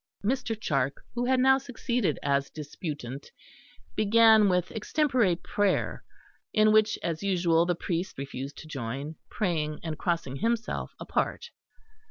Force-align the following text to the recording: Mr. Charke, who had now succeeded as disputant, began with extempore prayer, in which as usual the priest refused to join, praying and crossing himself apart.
Mr. 0.25 0.59
Charke, 0.59 1.03
who 1.13 1.25
had 1.25 1.39
now 1.39 1.59
succeeded 1.59 2.17
as 2.23 2.49
disputant, 2.49 3.29
began 3.95 4.49
with 4.49 4.71
extempore 4.71 5.35
prayer, 5.43 6.03
in 6.51 6.71
which 6.71 6.97
as 7.03 7.21
usual 7.21 7.67
the 7.67 7.75
priest 7.75 8.17
refused 8.17 8.57
to 8.57 8.67
join, 8.67 9.13
praying 9.29 9.79
and 9.83 9.99
crossing 9.99 10.37
himself 10.37 10.91
apart. 10.99 11.51